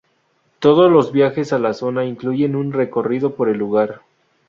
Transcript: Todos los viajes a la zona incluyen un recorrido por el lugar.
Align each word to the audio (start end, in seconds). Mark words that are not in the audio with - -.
Todos 0.57 0.91
los 0.91 1.11
viajes 1.11 1.53
a 1.53 1.59
la 1.59 1.73
zona 1.75 2.05
incluyen 2.05 2.55
un 2.55 2.73
recorrido 2.73 3.35
por 3.35 3.49
el 3.49 3.59
lugar. 3.59 4.01